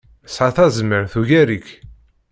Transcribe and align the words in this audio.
Tesɛa 0.25 0.49
tazmert 0.55 1.13
ugar-ik. 1.21 1.67